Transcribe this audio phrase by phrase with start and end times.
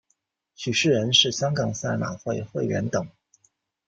[0.55, 3.07] 许仕仁是香港赛马会会员等。